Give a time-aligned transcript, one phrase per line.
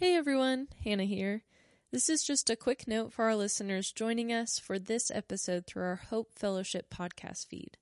[0.00, 1.42] Hey everyone, Hannah here.
[1.92, 5.82] This is just a quick note for our listeners joining us for this episode through
[5.82, 7.76] our Hope Fellowship podcast feed.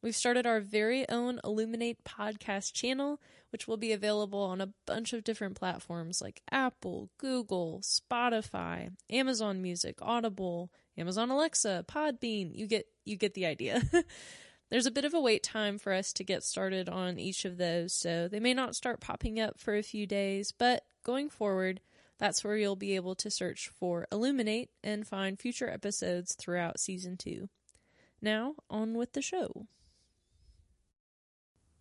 [0.00, 5.12] We've started our very own Illuminate podcast channel, which will be available on a bunch
[5.12, 12.52] of different platforms like Apple, Google, Spotify, Amazon Music, Audible, Amazon Alexa, Podbean.
[12.54, 13.82] You get you get the idea.
[14.70, 17.56] There's a bit of a wait time for us to get started on each of
[17.56, 21.80] those, so they may not start popping up for a few days, but going forward,
[22.18, 27.16] that's where you'll be able to search for Illuminate and find future episodes throughout season
[27.16, 27.48] 2.
[28.20, 29.68] Now, on with the show.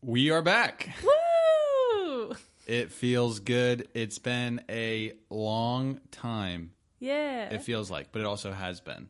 [0.03, 0.89] We are back.
[1.03, 2.35] Woo!
[2.67, 3.87] It feels good.
[3.95, 7.49] It's been a long time, Yeah.
[7.49, 9.09] it feels like, but it also has been.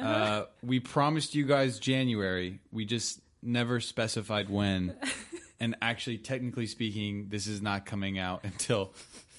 [0.00, 2.60] Uh, we promised you guys January.
[2.72, 4.94] We just never specified when.
[5.60, 8.92] and actually, technically speaking, this is not coming out until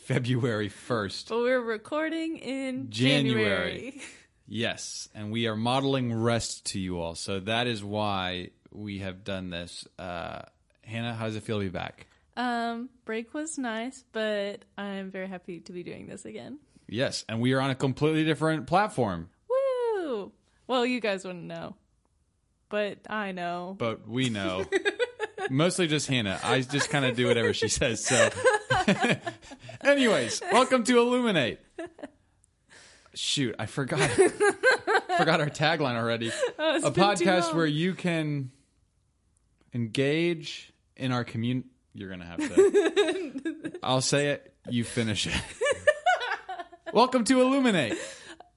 [0.08, 1.28] February 1st.
[1.28, 3.74] but we're recording in January.
[3.92, 4.02] January.
[4.50, 7.16] Yes, and we are modeling rest to you all.
[7.16, 9.86] So that is why we have done this.
[10.00, 10.44] Uh,
[10.86, 12.08] Hannah, how does it feel to be back?
[12.38, 16.60] Um, break was nice, but I'm very happy to be doing this again.
[16.88, 19.28] Yes, and we are on a completely different platform.
[19.50, 20.32] Woo!
[20.66, 21.76] Well, you guys wouldn't know,
[22.70, 23.76] but I know.
[23.78, 24.66] but we know.
[25.50, 26.40] Mostly just Hannah.
[26.42, 28.04] I just kind of do whatever she says.
[28.06, 28.30] So,
[29.88, 31.60] anyways, welcome to Illuminate.
[33.14, 34.10] Shoot, I forgot.
[35.18, 36.32] forgot our tagline already.
[36.60, 38.52] Oh, A podcast where you can
[39.74, 41.70] engage in our community.
[41.94, 43.74] You're gonna have to.
[43.84, 44.54] I'll say it.
[44.70, 45.34] You finish it.
[46.94, 47.98] welcome to Illuminate.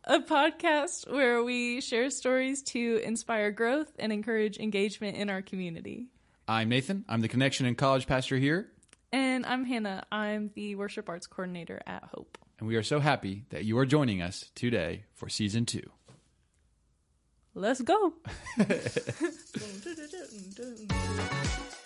[0.04, 6.08] a podcast where we share stories to inspire growth and encourage engagement in our community.
[6.46, 7.04] I'm Nathan.
[7.08, 8.68] I'm the connection and college pastor here.
[9.12, 10.04] And I'm Hannah.
[10.12, 12.38] I'm the worship arts coordinator at Hope.
[12.58, 15.90] and we are so happy that you are joining us today for season two.
[17.54, 18.12] Let's go.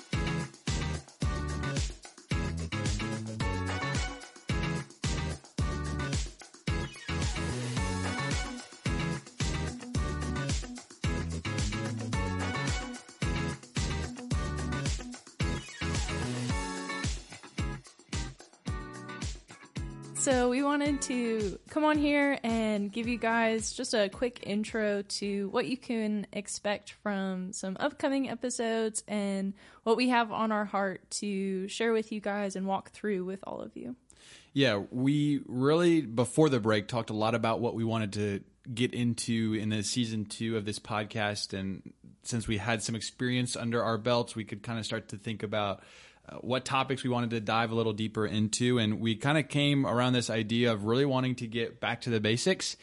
[20.25, 25.03] So, we wanted to come on here and give you guys just a quick intro
[25.03, 29.53] to what you can expect from some upcoming episodes and
[29.83, 33.41] what we have on our heart to share with you guys and walk through with
[33.47, 33.97] all of you.
[34.55, 38.41] Yeah, we really before the break talked a lot about what we wanted to
[38.73, 41.93] get into in the season two of this podcast, and
[42.23, 45.43] since we had some experience under our belts, we could kind of start to think
[45.43, 45.83] about
[46.41, 49.87] what topics we wanted to dive a little deeper into, and we kind of came
[49.87, 52.77] around this idea of really wanting to get back to the basics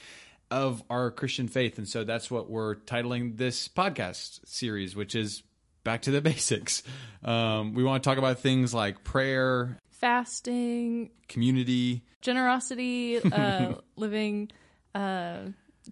[0.49, 5.43] of our Christian faith, and so that's what we're titling this podcast series, which is
[5.83, 6.83] back to the basics.
[7.23, 14.51] Um, we want to talk about things like prayer, Fasting, community, generosity, uh, living
[14.95, 15.43] uh,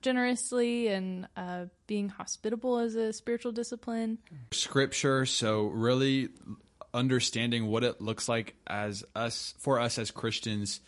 [0.01, 4.17] generously, and uh, being hospitable as a spiritual discipline.
[4.51, 6.29] scripture so really
[6.93, 10.79] understanding what it looks like as us for us as christians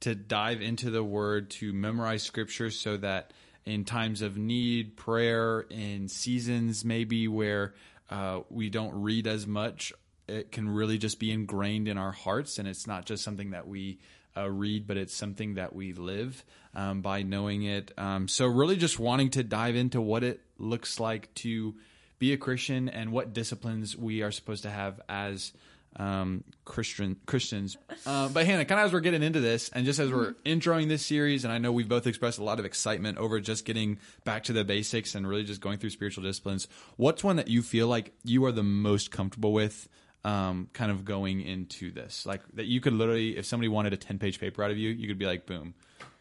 [0.00, 3.32] to dive into the word to memorize scripture so that
[3.66, 7.74] in times of need prayer in seasons maybe where
[8.08, 9.92] uh, we don't read as much
[10.30, 12.58] it can really just be ingrained in our hearts.
[12.58, 13.98] And it's not just something that we
[14.36, 16.44] uh, read but it's something that we live
[16.74, 17.92] um, by knowing it.
[17.98, 21.74] Um, so really just wanting to dive into what it looks like to
[22.20, 25.52] be a Christian and what disciplines we are supposed to have as
[25.96, 27.76] um, Christian Christians.
[28.06, 30.86] Uh, but Hannah, kind of as we're getting into this, and just as we're introing
[30.86, 33.98] this series, and I know we've both expressed a lot of excitement over just getting
[34.24, 36.68] back to the basics and really just going through spiritual disciplines.
[36.96, 39.88] What's one that you feel like you are the most comfortable with?
[40.22, 43.96] Um, kind of going into this, like that you could literally, if somebody wanted a
[43.96, 45.72] ten-page paper out of you, you could be like, "Boom,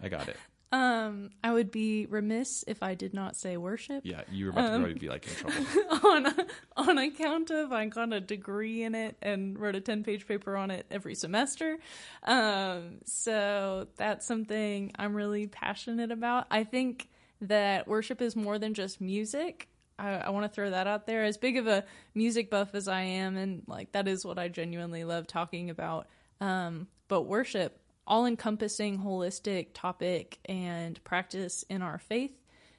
[0.02, 0.38] I got it."
[0.72, 4.02] Um, I would be remiss if I did not say worship.
[4.04, 5.66] Yeah, you were about to already be like in trouble.
[6.08, 10.28] on on account of I got a degree in it and wrote a ten page
[10.28, 11.80] paper on it every semester.
[12.24, 16.46] Um, so that's something I'm really passionate about.
[16.52, 17.10] I think
[17.42, 19.70] that worship is more than just music.
[19.98, 21.24] I, I want to throw that out there.
[21.24, 21.84] As big of a
[22.14, 26.08] music buff as I am, and like that is what I genuinely love talking about.
[26.40, 27.79] Um, but worship,
[28.10, 32.34] all encompassing, holistic topic and practice in our faith.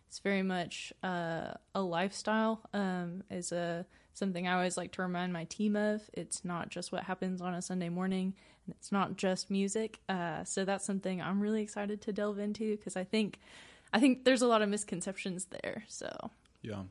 [0.08, 2.68] It's very much uh, a lifestyle.
[2.74, 6.02] Um, as a something I always like to remind my team of.
[6.12, 8.34] It's not just what happens on a Sunday morning,
[8.66, 10.00] and it's not just music.
[10.08, 13.38] Uh, so that's something I'm really excited to delve into because I think,
[13.92, 15.84] I think there's a lot of misconceptions there.
[15.86, 16.30] So
[16.60, 16.82] yeah,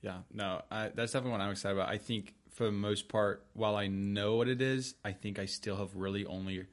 [0.00, 1.90] yeah, no, I, that's definitely what I'm excited about.
[1.90, 5.46] I think for the most part, while I know what it is, I think I
[5.46, 6.66] still have really only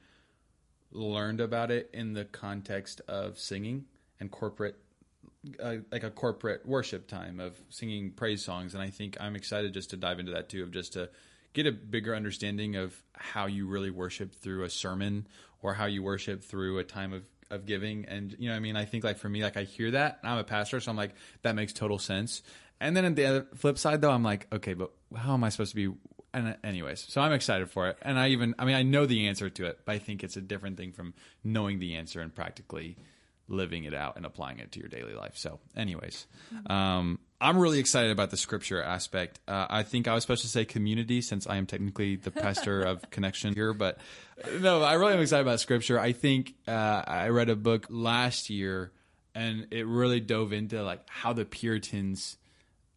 [0.92, 3.84] learned about it in the context of singing
[4.18, 4.76] and corporate
[5.62, 8.74] uh, like a corporate worship time of singing praise songs.
[8.74, 11.08] And i think i'm excited just to dive into that too of just to
[11.52, 15.26] get a bigger understanding of how you really worship through a sermon
[15.62, 18.04] or how you worship through a time of of giving.
[18.06, 20.38] And you know i mean i think like for me like i hear that i'm
[20.38, 22.42] a pastor so i'm like that makes total sense.
[22.82, 25.72] And then on the flip side though i'm like okay but how am i supposed
[25.72, 25.96] to be
[26.32, 29.26] and anyways so i'm excited for it and i even i mean i know the
[29.26, 32.34] answer to it but i think it's a different thing from knowing the answer and
[32.34, 32.96] practically
[33.50, 35.36] living it out and applying it to your daily life.
[35.36, 36.26] So, anyways,
[36.68, 39.40] um, I'm really excited about the scripture aspect.
[39.46, 42.82] Uh, I think I was supposed to say community since I am technically the pastor
[42.82, 43.98] of Connection here, but
[44.60, 45.98] no, I really am excited about scripture.
[45.98, 48.92] I think uh, I read a book last year
[49.34, 52.38] and it really dove into like how the Puritans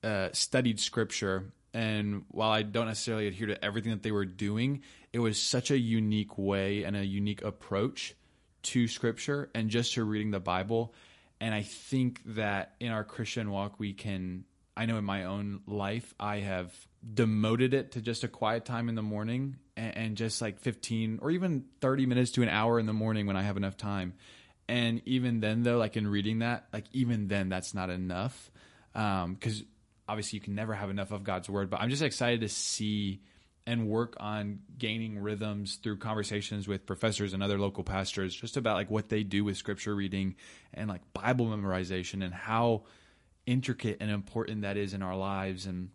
[0.03, 1.51] uh, studied scripture.
[1.73, 5.71] And while I don't necessarily adhere to everything that they were doing, it was such
[5.71, 8.15] a unique way and a unique approach
[8.63, 10.93] to scripture and just to reading the Bible.
[11.41, 14.45] And I think that in our Christian walk, we can,
[14.77, 16.73] I know in my own life, I have
[17.13, 21.31] demoted it to just a quiet time in the morning and, just like 15 or
[21.31, 24.13] even 30 minutes to an hour in the morning when I have enough time.
[24.69, 28.51] And even then, though, like in reading that, like even then, that's not enough.
[28.93, 29.23] Because
[29.61, 29.67] um,
[30.07, 31.69] obviously, you can never have enough of God's word.
[31.69, 33.21] But I'm just excited to see
[33.65, 38.75] and work on gaining rhythms through conversations with professors and other local pastors just about
[38.75, 40.35] like what they do with scripture reading
[40.73, 42.83] and like bible memorization and how
[43.45, 45.89] intricate and important that is in our lives and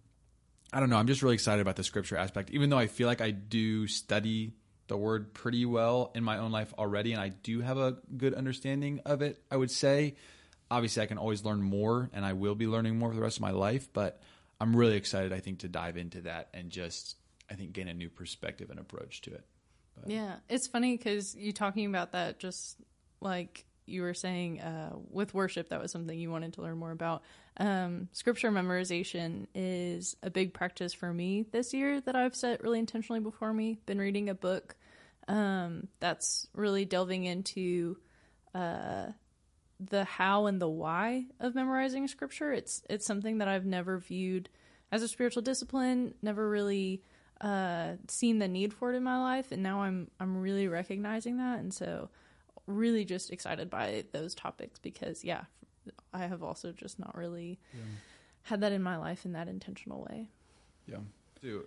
[0.73, 3.07] i don't know i'm just really excited about the scripture aspect even though i feel
[3.07, 4.53] like i do study
[4.87, 8.33] the word pretty well in my own life already and i do have a good
[8.33, 10.15] understanding of it i would say
[10.71, 13.37] obviously i can always learn more and i will be learning more for the rest
[13.37, 14.21] of my life but
[14.61, 17.17] i'm really excited i think to dive into that and just
[17.51, 19.45] I think gain a new perspective and approach to it.
[19.97, 20.11] But.
[20.11, 22.77] Yeah, it's funny because you talking about that just
[23.21, 26.91] like you were saying uh, with worship, that was something you wanted to learn more
[26.91, 27.23] about.
[27.57, 32.79] Um, scripture memorization is a big practice for me this year that I've set really
[32.79, 33.79] intentionally before me.
[33.87, 34.77] Been reading a book
[35.27, 37.97] um, that's really delving into
[38.55, 39.07] uh,
[39.81, 42.53] the how and the why of memorizing scripture.
[42.53, 44.49] It's it's something that I've never viewed
[44.91, 46.15] as a spiritual discipline.
[46.23, 47.03] Never really
[47.41, 51.39] uh, seen the need for it in my life, and now I'm I'm really recognizing
[51.39, 52.09] that, and so
[52.67, 55.45] really just excited by those topics because yeah,
[56.13, 57.81] I have also just not really yeah.
[58.43, 60.29] had that in my life in that intentional way.
[60.87, 60.99] Yeah.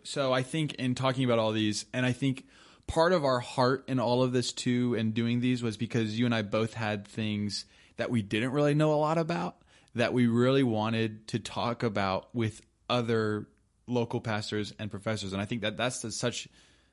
[0.04, 2.46] So I think in talking about all these, and I think
[2.88, 6.26] part of our heart in all of this too, and doing these was because you
[6.26, 7.66] and I both had things
[7.98, 9.58] that we didn't really know a lot about
[9.96, 13.48] that we really wanted to talk about with other
[13.88, 15.34] local pastors and professors.
[15.34, 16.48] And I think that that's the such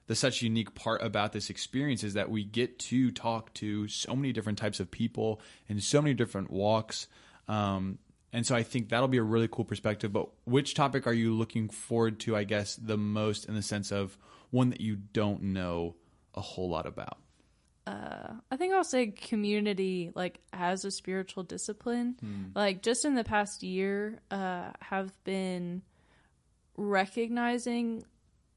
[0.07, 4.17] the such unique part about this experience is that we get to talk to so
[4.17, 7.09] many different types of people in so many different walks.
[7.47, 7.99] Um,
[8.33, 10.11] and so I think that'll be a really cool perspective.
[10.11, 13.93] But which topic are you looking forward to, I guess, the most in the sense
[13.93, 14.17] of
[14.51, 15.95] one that you don't know
[16.35, 17.19] a whole lot about?
[17.89, 22.17] Uh, I think I'll say community, like as a spiritual discipline.
[22.21, 22.45] Hmm.
[22.55, 25.83] Like just in the past year, uh, have been
[26.77, 28.05] recognizing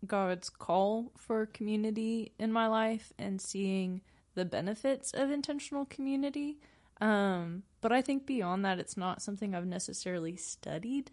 [0.05, 4.01] God's call for community in my life and seeing
[4.35, 6.57] the benefits of intentional community.
[7.00, 11.11] Um, but I think beyond that, it's not something I've necessarily studied,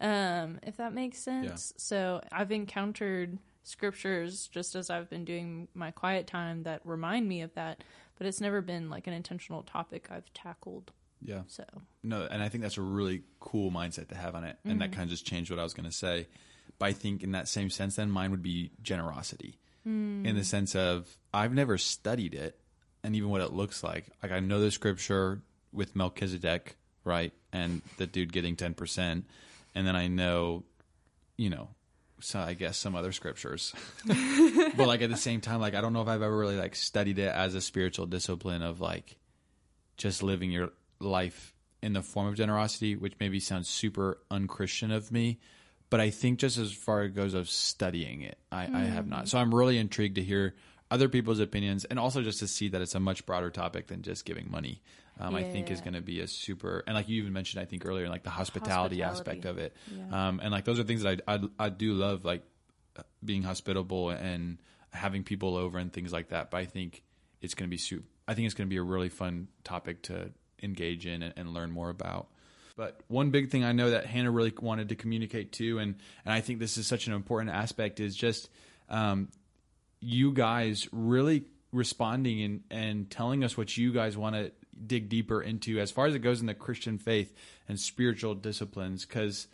[0.00, 1.72] um, if that makes sense.
[1.74, 1.78] Yeah.
[1.78, 7.42] So I've encountered scriptures just as I've been doing my quiet time that remind me
[7.42, 7.82] of that,
[8.16, 10.92] but it's never been like an intentional topic I've tackled.
[11.20, 11.42] Yeah.
[11.48, 11.64] So
[12.02, 14.80] no, and I think that's a really cool mindset to have on it, and mm-hmm.
[14.80, 16.28] that kind of just changed what I was going to say.
[16.78, 20.24] But I think in that same sense, then mine would be generosity, mm.
[20.24, 22.58] in the sense of I've never studied it,
[23.02, 24.06] and even what it looks like.
[24.22, 25.42] Like I know the scripture
[25.72, 29.24] with Melchizedek, right, and the dude getting ten percent,
[29.74, 30.64] and then I know,
[31.36, 31.70] you know,
[32.20, 33.74] so I guess some other scriptures.
[34.06, 36.74] but like at the same time, like I don't know if I've ever really like
[36.74, 39.16] studied it as a spiritual discipline of like
[39.96, 40.70] just living your
[41.00, 45.38] life in the form of generosity, which maybe sounds super unchristian of me,
[45.90, 48.74] but I think just as far as it goes of studying it, I, mm.
[48.74, 49.28] I have not.
[49.28, 50.54] So I'm really intrigued to hear
[50.90, 54.02] other people's opinions, and also just to see that it's a much broader topic than
[54.02, 54.82] just giving money.
[55.18, 57.64] Um, I think is going to be a super, and like you even mentioned, I
[57.64, 59.40] think earlier, like the hospitality, Hospitality.
[59.40, 60.28] aspect of it, Yeah.
[60.28, 62.42] um, and like those are things that I, I I do love, like
[63.24, 64.58] being hospitable and
[64.90, 66.50] having people over and things like that.
[66.50, 67.02] But I think
[67.40, 70.02] it's going to be su- I think it's going to be a really fun topic
[70.02, 70.30] to
[70.62, 72.28] engage in and, and learn more about.
[72.76, 75.94] But one big thing I know that Hannah really wanted to communicate too, and
[76.26, 78.50] and I think this is such an important aspect, is just
[78.90, 79.28] um,
[80.06, 84.52] you guys really responding and and telling us what you guys want to
[84.86, 87.34] dig deeper into as far as it goes in the Christian faith
[87.68, 89.48] and spiritual disciplines, because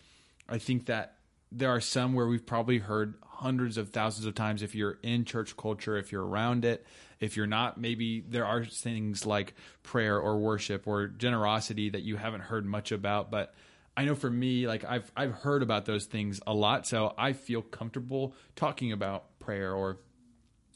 [0.49, 1.17] I think that
[1.51, 5.25] there are some where we've probably heard hundreds of thousands of times if you're in
[5.25, 6.87] church culture, if you're around it.
[7.19, 9.55] If you're not, maybe there are things like
[9.85, 13.31] prayer or worship or generosity that you haven't heard much about.
[13.31, 13.55] But
[13.97, 17.33] I know for me, like I've I've heard about those things a lot, so I
[17.33, 19.99] feel comfortable talking about prayer or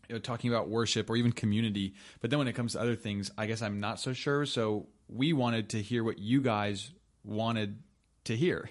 [0.09, 1.95] you know, talking about worship or even community.
[2.21, 4.47] But then when it comes to other things, I guess I'm not so sure.
[4.47, 6.91] So we wanted to hear what you guys
[7.25, 7.79] wanted
[8.25, 8.69] to hear.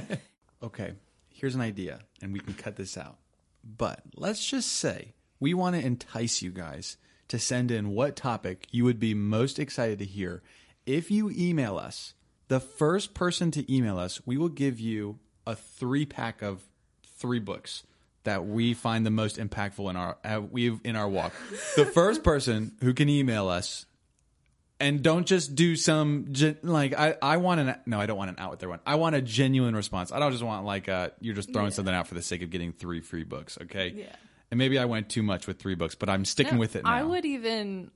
[0.62, 0.92] okay,
[1.28, 3.18] here's an idea, and we can cut this out.
[3.64, 6.96] But let's just say we want to entice you guys
[7.28, 10.42] to send in what topic you would be most excited to hear.
[10.84, 12.14] If you email us,
[12.48, 16.62] the first person to email us, we will give you a three pack of
[17.06, 17.84] three books
[18.24, 21.32] that we find the most impactful in our uh, we in our walk.
[21.76, 23.86] The first person who can email us
[24.80, 28.30] and don't just do some gen- like I, I want an no I don't want
[28.30, 31.10] an out there one I want a genuine response I don't just want like uh
[31.20, 31.74] you're just throwing Yeah.
[31.74, 34.06] something out for the sake of getting three free books okay Yeah.
[34.50, 36.82] and maybe I went too much with three books but I'm sticking No, with it
[36.84, 37.90] now I would even,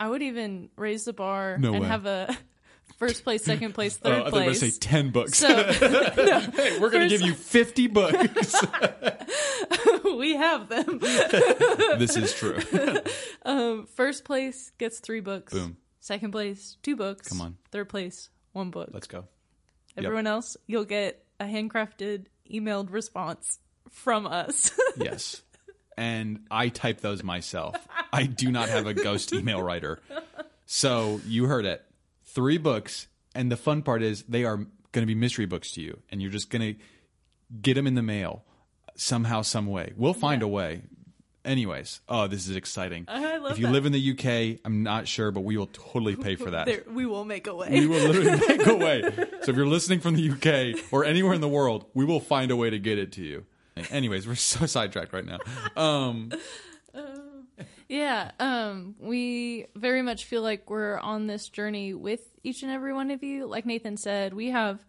[0.00, 1.88] I would even raise the bar No and way.
[1.88, 2.36] have a
[2.98, 4.60] first place, second place, oh, third I thought place.
[4.60, 8.56] gonna say ten books so hey, we're gonna give you fifty books
[10.16, 10.98] we have them.
[11.00, 12.58] this is true
[13.44, 15.52] Um, first place gets three books.
[15.52, 15.76] Boom.
[16.00, 17.28] Second place, two books.
[17.28, 17.56] Come on.
[17.70, 18.90] Third place, one book.
[18.92, 19.24] let's go
[19.96, 23.58] Everyone else, you'll get a handcrafted emailed response
[23.90, 24.70] from us.
[24.96, 25.40] Yes.
[25.96, 27.76] And I type those myself.
[28.12, 30.00] I do not have a ghost email writer.
[30.66, 31.82] So you heard it.
[32.24, 33.06] Three books.
[33.34, 36.00] And the fun part is they are going to be mystery books to you.
[36.10, 36.80] And you're just going to
[37.60, 38.44] get them in the mail
[38.96, 39.92] somehow, some way.
[39.96, 40.82] We'll find a way.
[41.44, 43.04] Anyways, oh, this is exciting.
[43.08, 43.72] I love if you that.
[43.72, 46.66] live in the UK, I'm not sure, but we will totally pay for that.
[46.66, 47.68] there, we will make a way.
[47.70, 49.02] We will literally make a way.
[49.42, 52.52] So if you're listening from the UK or anywhere in the world, we will find
[52.52, 53.44] a way to get it to you.
[53.90, 55.38] Anyways, we're so sidetracked right now.
[55.76, 56.30] Um,
[57.88, 62.94] Yeah, um, we very much feel like we're on this journey with each and every
[62.94, 63.44] one of you.
[63.44, 64.82] Like Nathan said, we have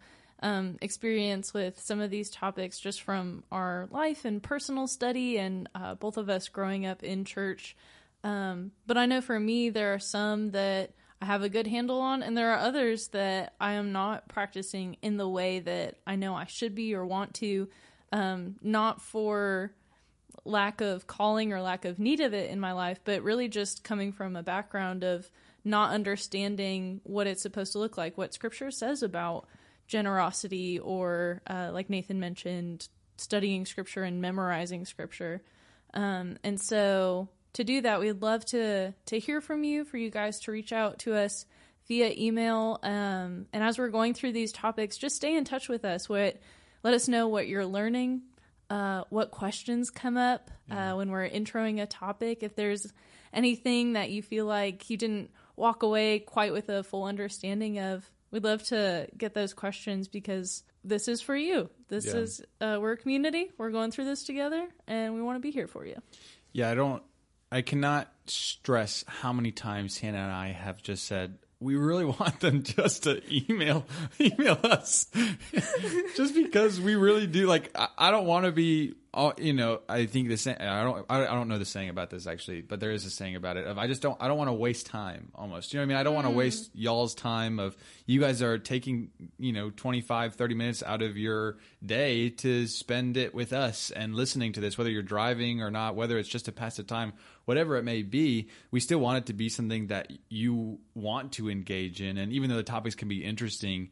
[0.44, 5.68] um, experience with some of these topics just from our life and personal study, and
[5.74, 7.74] uh, both of us growing up in church.
[8.22, 11.98] Um, but I know for me, there are some that I have a good handle
[11.98, 16.16] on, and there are others that I am not practicing in the way that I
[16.16, 17.68] know I should be or want to.
[18.12, 19.72] Um, not for
[20.44, 23.82] lack of calling or lack of need of it in my life, but really just
[23.82, 25.30] coming from a background of
[25.64, 29.48] not understanding what it's supposed to look like, what scripture says about
[29.86, 35.42] generosity, or uh, like Nathan mentioned, studying scripture and memorizing scripture.
[35.92, 40.10] Um, and so to do that, we'd love to to hear from you, for you
[40.10, 41.46] guys to reach out to us
[41.86, 42.78] via email.
[42.82, 46.08] Um, and as we're going through these topics, just stay in touch with us.
[46.08, 46.38] What
[46.82, 48.22] let us know what you're learning,
[48.70, 52.42] uh, what questions come up uh, when we're introing a topic.
[52.42, 52.92] If there's
[53.32, 58.10] anything that you feel like you didn't walk away quite with a full understanding of,
[58.34, 61.70] we'd love to get those questions because this is for you.
[61.88, 62.16] This Yeah.
[62.16, 63.50] is uh, we're a community.
[63.56, 65.96] We're going through this together, and we want to be here for you.
[66.52, 67.02] yeah, I don't,
[67.52, 72.40] I cannot stress how many times Hannah and I have just said, we really want
[72.40, 73.86] them just to email
[74.20, 75.06] email us
[76.16, 79.80] just because we really do like I, I don't want to be all you know
[79.88, 82.80] I think the saying I don't I, don't know the saying about this actually but
[82.80, 84.86] there is a saying about it of I just don't I don't want to waste
[84.86, 85.72] time almost.
[85.72, 85.96] You know what I mean?
[85.98, 86.36] I don't want to mm.
[86.36, 91.16] waste y'all's time of you guys are taking you know 25 30 minutes out of
[91.16, 95.70] your day to spend it with us and listening to this whether you're driving or
[95.70, 97.12] not whether it's just to pass the time
[97.44, 101.48] whatever it may be we still want it to be something that you want to
[101.48, 102.18] engage in.
[102.18, 103.90] And even though the topics can be interesting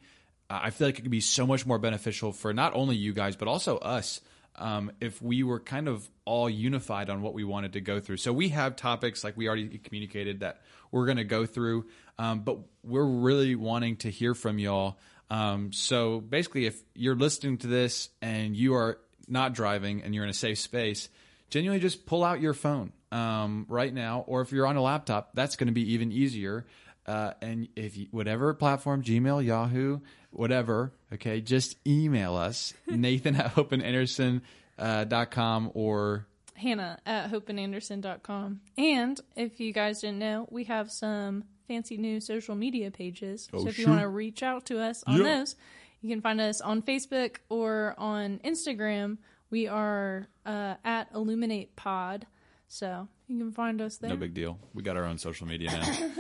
[0.51, 3.37] I feel like it could be so much more beneficial for not only you guys
[3.37, 4.21] but also us
[4.57, 8.19] um, if we were kind of all unified on what we wanted to go through.
[8.19, 11.87] So we have topics like we already communicated that we're going to go through,
[12.19, 14.99] um, but we're really wanting to hear from y'all.
[15.31, 20.25] Um, so basically, if you're listening to this and you are not driving and you're
[20.25, 21.09] in a safe space,
[21.49, 25.31] genuinely just pull out your phone um, right now, or if you're on a laptop,
[25.35, 26.67] that's going to be even easier.
[27.07, 30.01] Uh, and if you, whatever platform, Gmail, Yahoo,
[30.33, 34.43] whatever, okay, just email us, Nathan at hopeandanderson.com
[34.79, 38.61] uh, dot com or Hannah at hopeandanderson.com.
[38.79, 43.49] And if you guys didn't know, we have some fancy new social media pages.
[43.53, 45.39] Oh, so if you want to reach out to us on Yeah.
[45.39, 45.57] those,
[46.01, 49.19] you can find us on Facebook or on Instagram.
[49.51, 52.27] We are uh, at Illuminate Pod.
[52.69, 54.11] So you can find us there.
[54.11, 54.59] No big deal.
[54.75, 56.11] We got our own social media now.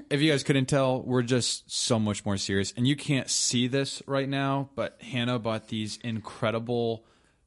[0.10, 2.74] if you guys couldn't tell, we're just so much more serious.
[2.76, 7.04] And you can't see this right now, but Hannah bought these incredible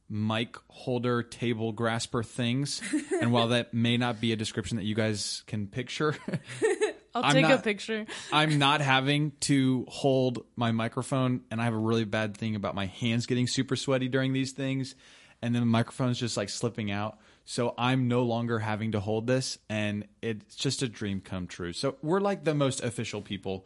[0.10, 2.82] mic holder table grasper things.
[3.22, 6.16] and while that may not be a description that you guys can picture,
[7.14, 8.06] I'll I'm take a picture.
[8.32, 12.74] I'm not having to hold my microphone, and I have a really bad thing about
[12.74, 14.96] my hands getting super sweaty during these things,
[15.42, 17.18] and then the microphone's just like slipping out.
[17.52, 21.74] So I'm no longer having to hold this, and it's just a dream come true.
[21.74, 23.66] So we're like the most official people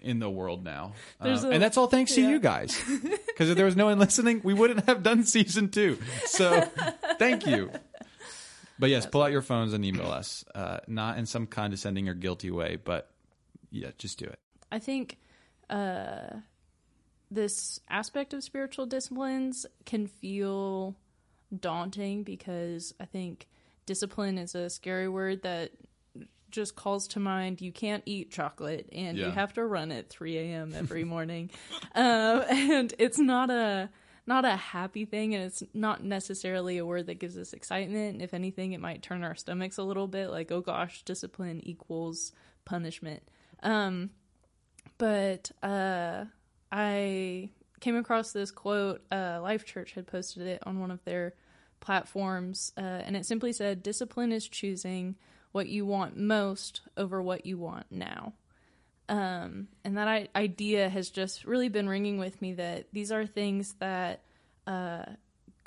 [0.00, 2.80] in the world now, Uh, a- and that's all thanks to you guys.
[3.34, 5.98] Because if there was no one listening, we wouldn't have done season two.
[6.26, 6.60] So
[7.18, 7.72] thank you.
[8.78, 10.44] But yes, pull out your phones and email us.
[10.54, 13.10] Uh, not in some condescending or guilty way, but
[13.72, 14.38] yeah, just do it.
[14.70, 15.18] I think
[15.68, 16.36] uh,
[17.32, 20.94] this aspect of spiritual disciplines can feel
[21.60, 23.46] daunting because I think
[23.86, 25.72] discipline is a scary word that
[26.50, 30.38] just calls to mind you can't eat chocolate and you have to run at 3
[30.38, 30.72] a.m.
[30.76, 31.50] every morning.
[31.94, 33.90] um, and it's not a
[34.26, 38.22] not a happy thing and it's not necessarily a word that gives us excitement.
[38.22, 42.32] If anything, it might turn our stomachs a little bit like, oh gosh, discipline equals
[42.64, 43.22] punishment.
[43.62, 44.10] Um,
[44.96, 46.24] but uh,
[46.72, 49.02] I came across this quote.
[49.12, 51.34] Uh, Life Church had posted it on one of their
[51.84, 55.16] platforms, uh, and it simply said, "Discipline is choosing
[55.52, 58.32] what you want most over what you want now."
[59.08, 62.54] Um, and that I- idea has just really been ringing with me.
[62.54, 64.22] That these are things that
[64.66, 65.04] uh,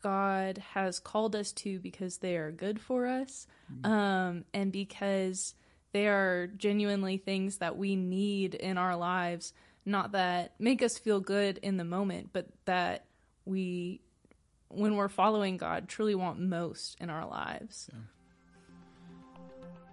[0.02, 3.46] God has called us to because they are good for us,
[3.84, 5.54] um, and because
[5.92, 9.54] they are genuinely things that we need in our lives.
[9.86, 13.06] Not that make us feel good in the moment, but that
[13.46, 14.02] we,
[14.70, 17.90] when we're following God, truly want most in our lives.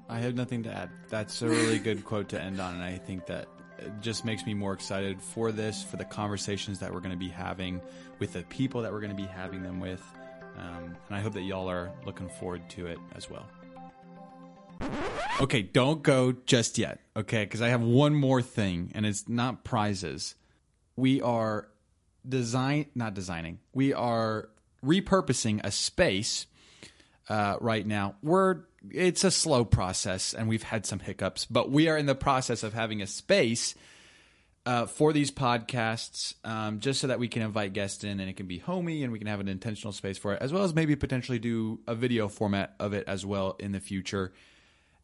[0.09, 0.91] I have nothing to add.
[1.09, 4.47] That's a really good quote to end on, and I think that it just makes
[4.47, 7.81] me more excited for this, for the conversations that we're going to be having
[8.19, 10.03] with the people that we're going to be having them with.
[10.57, 13.47] Um, and I hope that y'all are looking forward to it as well.
[15.41, 17.45] Okay, don't go just yet, okay?
[17.45, 20.37] Because I have one more thing, and it's not prizes.
[20.95, 21.69] We are
[22.29, 23.59] design, not designing.
[23.73, 24.49] We are
[24.85, 26.47] repurposing a space
[27.29, 28.17] uh, right now.
[28.23, 32.15] We're it's a slow process, and we've had some hiccups, but we are in the
[32.15, 33.75] process of having a space
[34.67, 38.37] uh, for these podcasts, um, just so that we can invite guests in, and it
[38.37, 40.75] can be homey, and we can have an intentional space for it, as well as
[40.75, 44.33] maybe potentially do a video format of it as well in the future.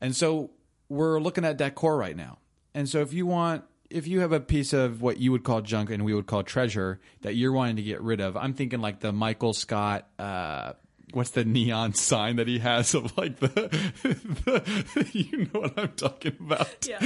[0.01, 0.51] And so
[0.89, 2.39] we're looking at decor right now.
[2.75, 5.61] And so if you want if you have a piece of what you would call
[5.61, 8.81] junk and we would call treasure that you're wanting to get rid of, I'm thinking
[8.81, 10.73] like the Michael Scott uh
[11.13, 13.49] what's the neon sign that he has of like the,
[14.45, 16.87] the you know what I'm talking about.
[16.89, 16.99] Yeah.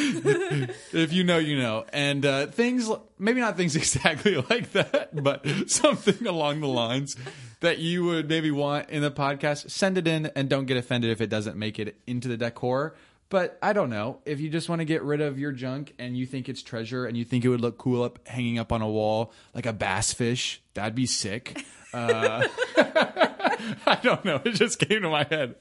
[0.93, 1.85] if you know, you know.
[1.93, 7.17] And uh, things, maybe not things exactly like that, but something along the lines
[7.61, 9.71] that you would maybe want in the podcast.
[9.71, 12.95] Send it in and don't get offended if it doesn't make it into the decor.
[13.35, 14.21] But I don't know.
[14.25, 17.05] If you just want to get rid of your junk and you think it's treasure
[17.05, 19.73] and you think it would look cool up hanging up on a wall like a
[19.73, 21.67] bass fish, that'd be sick.
[21.93, 24.41] Uh, I don't know.
[24.45, 25.57] It just came to my head.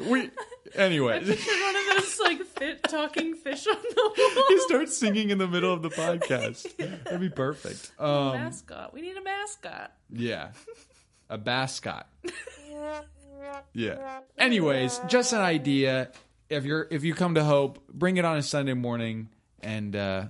[0.00, 0.30] We
[0.74, 1.18] anyway.
[1.22, 4.44] One of those like fit talking fish on the wall.
[4.48, 6.74] he starts singing in the middle of the podcast.
[7.04, 7.92] That'd be perfect.
[7.98, 8.94] Um, mascot.
[8.94, 9.92] We need a mascot.
[10.10, 10.52] yeah,
[11.28, 12.08] a mascot.
[13.74, 14.20] Yeah.
[14.38, 16.10] Anyways, just an idea.
[16.52, 19.30] If you're if you come to Hope, bring it on a Sunday morning,
[19.62, 20.24] and uh,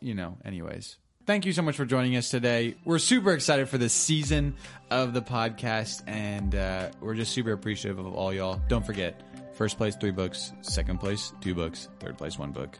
[0.00, 0.38] you know.
[0.44, 2.74] Anyways, thank you so much for joining us today.
[2.84, 4.56] We're super excited for the season
[4.90, 8.60] of the podcast, and uh, we're just super appreciative of all y'all.
[8.66, 9.22] Don't forget,
[9.54, 12.76] first place three books, second place two books, third place one book,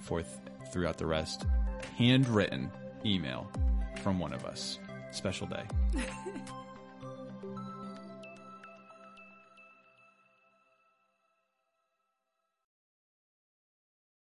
[0.00, 0.40] fourth
[0.72, 1.44] throughout the rest.
[1.98, 2.70] Handwritten
[3.04, 3.50] email
[4.02, 4.78] from one of us.
[5.10, 5.64] Special day.